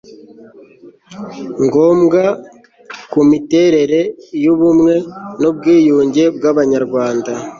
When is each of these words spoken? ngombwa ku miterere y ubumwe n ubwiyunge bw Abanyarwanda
ngombwa 1.65 2.23
ku 3.11 3.19
miterere 3.29 3.99
y 4.43 4.45
ubumwe 4.53 4.95
n 5.41 5.43
ubwiyunge 5.49 6.23
bw 6.35 6.43
Abanyarwanda 6.51 7.31